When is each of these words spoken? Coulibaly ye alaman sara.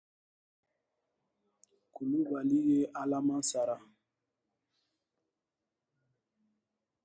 Coulibaly 1.93 2.57
ye 2.69 2.79
alaman 3.01 3.43
sara. 3.49 3.77